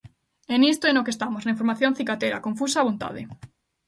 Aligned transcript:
E 0.53 0.55
nisto 0.61 0.83
é 0.87 0.91
no 0.93 1.05
que 1.05 1.13
estamos, 1.15 1.43
na 1.43 1.53
información 1.55 1.95
cicatera, 1.99 2.43
confusa 2.47 2.83
á 2.83 2.87
vontade. 2.89 3.21